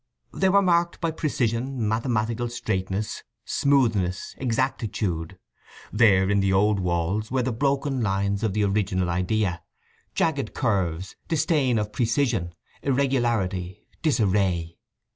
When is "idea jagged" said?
9.11-10.55